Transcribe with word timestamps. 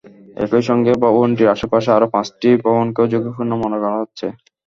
একই 0.37 0.63
সঙ্গে 0.69 0.91
ভবনটির 1.03 1.51
আশপাশে 1.55 1.89
আরও 1.93 2.07
পাঁচটি 2.13 2.49
ভবনকেও 2.63 3.09
ঝুঁকিপূর্ণ 3.11 3.51
মনে 3.63 3.77
করা 3.83 3.97
হচ্ছে। 4.01 4.25